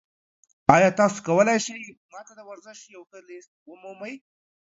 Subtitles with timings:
[0.75, 1.75] ایا تاسو کولی شئ
[2.11, 4.15] ما ته د ورزش یو ښه لیست ومومئ؟